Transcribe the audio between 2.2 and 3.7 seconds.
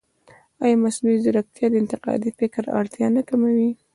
فکر اړتیا نه کموي؟